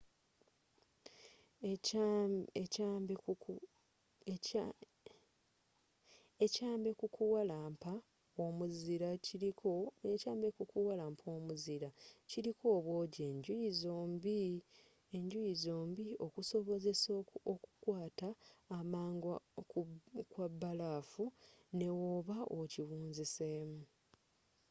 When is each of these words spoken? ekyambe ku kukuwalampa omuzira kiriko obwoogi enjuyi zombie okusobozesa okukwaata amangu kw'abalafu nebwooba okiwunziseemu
ekyambe 6.45 6.91
ku 6.99 7.05
kukuwalampa 7.15 7.93
omuzira 11.33 11.87
kiriko 12.35 12.65
obwoogi 12.77 13.21
enjuyi 13.29 15.49
zombie 15.63 16.17
okusobozesa 16.25 17.09
okukwaata 17.53 18.29
amangu 18.79 19.29
kw'abalafu 20.31 21.23
nebwooba 21.79 22.37
okiwunziseemu 22.59 23.81